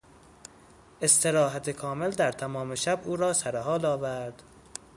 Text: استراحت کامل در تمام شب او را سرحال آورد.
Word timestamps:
استراحت 1.01 1.69
کامل 1.69 2.09
در 2.09 2.31
تمام 2.31 2.75
شب 2.75 3.01
او 3.05 3.15
را 3.15 3.33
سرحال 3.33 3.85
آورد. 3.85 4.43